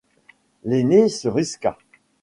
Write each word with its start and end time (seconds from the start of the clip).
L’aîné 0.63 1.09
se 1.09 1.27
risqua. 1.27 1.77